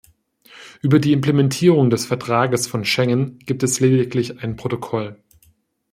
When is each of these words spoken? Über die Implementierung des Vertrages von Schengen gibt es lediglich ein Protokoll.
Über 0.81 0.97
die 0.97 1.13
Implementierung 1.13 1.91
des 1.91 2.07
Vertrages 2.07 2.65
von 2.65 2.85
Schengen 2.85 3.37
gibt 3.37 3.61
es 3.61 3.79
lediglich 3.79 4.39
ein 4.39 4.55
Protokoll. 4.55 5.21